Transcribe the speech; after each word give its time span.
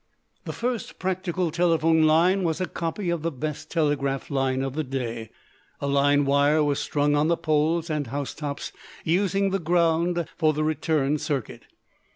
The 0.45 0.51
first 0.51 0.97
practical 0.97 1.51
telephone 1.51 2.07
line 2.07 2.43
was 2.43 2.59
a 2.59 2.65
copy 2.65 3.11
of 3.11 3.21
the 3.21 3.31
best 3.31 3.69
telegraph 3.69 4.31
line 4.31 4.63
of 4.63 4.73
the 4.73 4.83
day. 4.83 5.29
A 5.79 5.85
line 5.85 6.25
wire 6.25 6.63
was 6.63 6.79
strung 6.79 7.15
on 7.15 7.27
the 7.27 7.37
poles 7.37 7.87
and 7.87 8.07
housetops, 8.07 8.71
using 9.03 9.51
the 9.51 9.59
ground 9.59 10.25
for 10.37 10.53
the 10.53 10.63
return 10.63 11.19
circuit. 11.19 11.67